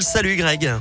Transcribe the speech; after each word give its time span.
Salut 0.00 0.34
Greg. 0.34 0.72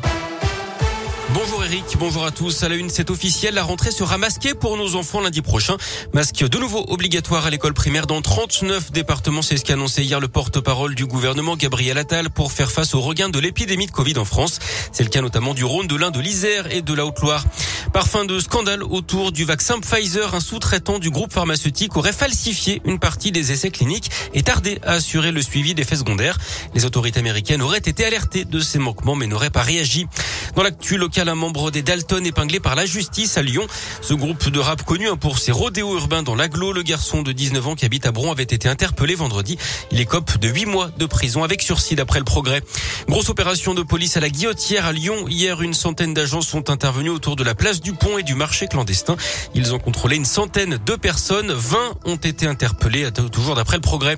Bonjour 1.34 1.64
Eric, 1.64 1.84
bonjour 2.00 2.26
à 2.26 2.32
tous. 2.32 2.64
À 2.64 2.70
la 2.70 2.76
une, 2.76 2.90
c'est 2.90 3.12
officiel, 3.12 3.54
la 3.54 3.62
rentrée 3.64 3.92
sera 3.92 4.18
masquée 4.18 4.56
pour 4.56 4.78
nos 4.78 4.96
enfants 4.96 5.22
lundi 5.22 5.44
prochain. 5.44 5.78
Masque 6.12 6.48
de 6.48 6.58
nouveau 6.58 6.84
obligatoire 6.88 7.46
à 7.46 7.52
l'école 7.52 7.76
primaire 7.76 8.08
dans 8.08 8.22
39 8.22 8.92
départements. 8.92 9.44
C'est 9.44 9.58
ce 9.58 9.64
qu'a 9.64 9.74
annoncé 9.74 10.02
hier 10.04 10.20
le 10.20 10.28
porte-parole 10.28 10.96
du 10.96 11.06
gouvernement 11.06 11.56
Gabriel 11.56 12.00
Attal 12.00 12.32
pour 12.32 12.52
faire 12.52 12.72
face 12.72 12.96
au 12.96 13.02
regain 13.02 13.30
de 13.30 13.38
l'épidémie 13.38 13.86
de 13.86 13.92
Covid 13.92 14.18
en 14.18 14.26
France. 14.26 14.58
C'est 14.92 15.04
le 15.04 15.10
cas 15.10 15.22
notamment 15.22 15.54
du 15.54 15.64
Rhône, 15.64 15.88
de 15.88 15.96
l'Ain, 15.96 16.10
de 16.10 16.20
l'Isère 16.20 16.74
et 16.74 16.82
de 16.82 16.94
la 16.96 17.06
Haute-Loire. 17.06 17.46
Par 17.94 18.08
fin 18.08 18.26
de 18.26 18.40
scandale 18.40 18.82
autour 18.82 19.32
du 19.32 19.46
vaccin 19.46 19.80
Pfizer, 19.80 20.34
un 20.34 20.40
sous-traitant 20.40 20.98
du 20.98 21.12
groupe 21.12 21.32
pharmaceutique 21.32 21.96
aurait 21.96 22.12
falsifié 22.12 22.82
une 22.86 22.98
partie 22.98 23.32
des 23.32 23.52
essais 23.52 23.70
cliniques 23.70 24.10
et 24.34 24.42
tardé 24.42 24.80
à 24.82 24.94
assurer 24.94 25.32
le 25.32 25.44
suivi 25.44 25.76
des 25.76 25.84
faits 25.84 26.00
secondaires. 26.00 26.40
Les 26.74 26.86
autorités 26.86 27.20
américaines 27.20 27.62
auraient 27.62 27.78
été 27.78 28.04
alertées 28.04 28.46
de 28.46 28.60
ces 28.62 28.80
manquements 28.80 29.16
mais 29.16 29.28
n'auraient 29.28 29.52
pas 29.52 29.62
réagi. 29.62 30.08
Dans 30.56 30.62
l'actu 30.62 30.98
local, 30.98 31.30
un 31.30 31.36
membre 31.36 31.72
des 31.72 31.82
Dalton 31.82 32.24
épinglé 32.26 32.60
par 32.60 32.76
la 32.76 32.86
justice 32.86 33.38
à 33.38 33.42
Lyon. 33.42 33.66
Ce 34.02 34.14
groupe 34.14 34.50
de 34.50 34.60
rap 34.60 34.84
connu 34.84 35.10
hein, 35.10 35.18
pour 35.18 35.40
ses 35.40 35.52
rodéos 35.52 35.96
urbains 35.96 36.22
dans 36.22 36.36
l'agglo, 36.36 36.74
le 36.74 36.84
garçon 36.84 37.24
de 37.24 37.32
19 37.32 37.70
ans 37.70 37.76
qui 37.76 37.86
habite 37.86 38.06
à 38.06 38.12
Bron 38.12 38.32
avait 38.32 38.44
été 38.44 38.70
interpellé 38.70 39.16
vendredi. 39.16 39.58
Il 39.92 40.00
écope 40.00 40.38
de 40.38 40.48
8 40.48 40.66
mois 40.68 40.92
de 40.96 41.08
prison 41.08 41.44
avec 41.44 41.64
sursis 41.64 41.96
d'après 41.96 42.20
le 42.20 42.26
progrès. 42.26 42.62
Grosse 43.08 43.30
opération 43.30 43.74
de 43.74 43.82
police 43.82 44.16
à 44.16 44.20
la 44.20 44.30
guillotière 44.30 44.86
à 44.86 44.92
Lyon. 44.92 45.28
Hier, 45.28 45.62
une 45.64 45.74
centaine 45.74 46.14
d'agents 46.14 46.42
sont 46.42 46.70
intervenus 46.70 47.12
autour 47.12 47.36
de 47.36 47.44
la 47.44 47.56
place 47.56 47.82
du 47.82 47.94
pont 47.94 48.20
et 48.20 48.24
du 48.24 48.36
marché 48.36 48.68
clandestin. 48.68 49.18
Ils 49.56 49.74
ont 49.74 49.80
contrôlé 49.80 50.18
une 50.18 50.26
centaine 50.26 50.78
de 50.86 50.96
personnes. 50.96 51.52
20 51.52 51.78
ont 52.06 52.16
été 52.16 52.46
interpellés, 52.46 53.10
toujours 53.32 53.56
d'après 53.56 53.78
le 53.78 53.82
progrès. 53.82 54.18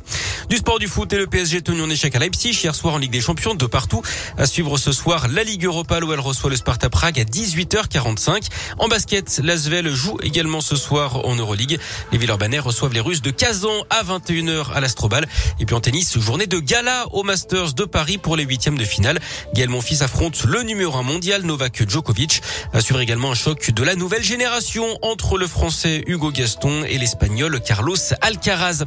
Du 0.50 0.58
sport 0.58 0.80
du 0.80 0.88
foot 0.88 1.12
et 1.14 1.18
le 1.18 1.28
PSG 1.28 1.62
tenu 1.62 1.82
en 1.82 1.90
échec 1.90 2.14
à 2.14 2.20
Leipzig 2.20 2.60
hier 2.62 2.76
soir 2.76 2.96
en 2.96 2.98
Ligue 2.98 3.12
des 3.12 3.22
Champions 3.22 3.56
de 3.56 3.66
partout. 3.66 4.02
À 4.38 4.46
suivre 4.46 4.78
ce 4.78 4.92
soir 4.92 5.28
la 5.30 5.44
Ligue 5.44 5.64
Europa 5.64 5.96
elle 5.98 6.04
reçoit 6.26 6.50
le 6.50 6.56
Sparta 6.56 6.90
Prague 6.90 7.20
à 7.20 7.24
18h45. 7.24 8.48
En 8.80 8.88
basket, 8.88 9.40
l'Asvel 9.44 9.94
joue 9.94 10.18
également 10.24 10.60
ce 10.60 10.76
soir 10.76 11.26
en 11.26 11.36
Euroleague. 11.36 11.80
Les 12.12 12.18
Villeurbanais 12.18 12.60
reçoivent 12.60 12.94
les 12.94 13.00
Russes 13.00 13.22
de 13.22 13.30
Kazan 13.30 13.84
à 13.92 14.04
21h 14.04 14.72
à 14.74 14.80
l'Astrobal. 14.80 15.28
Et 15.60 15.66
puis 15.66 15.76
en 15.76 15.80
tennis, 15.80 16.18
journée 16.18 16.48
de 16.48 16.60
gala 16.60 17.06
au 17.12 17.24
Masters 17.24 17.74
de 17.74 17.86
Paris 17.86 18.18
pour 18.18 18.36
les 18.36 18.44
huitièmes 18.44 18.78
de 18.78 18.84
finale. 18.84 19.20
Gaël 19.54 19.70
Monfils 19.70 20.04
affronte 20.04 20.44
le 20.46 20.64
numéro 20.64 20.98
1 20.98 21.04
mondial 21.04 21.44
Novak 21.44 21.88
Djokovic. 21.88 22.42
Assure 22.74 23.00
également 23.00 23.32
un 23.32 23.36
choc 23.36 23.72
de 23.72 23.84
la 23.84 23.96
nouvelle 23.96 24.24
génération 24.24 24.86
entre 25.04 25.38
le 25.38 25.46
français 25.46 26.04
Hugo 26.08 26.32
Gaston 26.32 26.84
et 26.86 26.98
l'espagnol 26.98 27.62
Carlos 27.62 27.96
Alcaraz. 28.22 28.84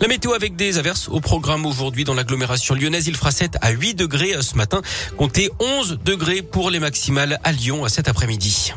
La 0.00 0.08
météo 0.08 0.34
avec 0.34 0.56
des 0.56 0.76
averses 0.76 1.08
au 1.08 1.20
programme 1.20 1.64
aujourd'hui 1.64 2.04
dans 2.04 2.14
l'agglomération 2.14 2.74
lyonnaise. 2.74 3.06
Il 3.06 3.16
fera 3.16 3.30
7 3.30 3.56
à 3.62 3.70
8 3.70 3.94
degrés 3.94 4.34
ce 4.42 4.56
matin. 4.56 4.82
Comptez 5.16 5.50
11 5.58 6.00
degrés 6.04 6.42
pour 6.42 6.70
les 6.70 6.81
maximales 6.82 7.38
à 7.44 7.52
Lyon 7.52 7.84
cet 7.88 8.08
après-midi. 8.08 8.72